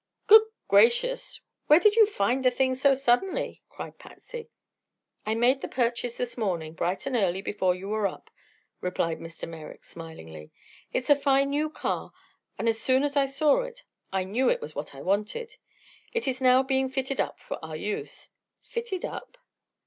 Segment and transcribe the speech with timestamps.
[0.25, 1.41] "Good gracious!
[1.67, 4.49] Where did you find the thing so suddenly?" cried Patsy.
[5.27, 8.31] "I made the purchase this morning, bright and early, before you were up,"
[8.81, 9.47] replied Mr.
[9.47, 10.49] Merrick, smilingly.
[10.91, 12.13] "It is a fine new car,
[12.57, 15.55] and as soon as I saw it I knew it was what I wanted.
[16.13, 19.37] It is now being fitted up for our use." "Fitted up?"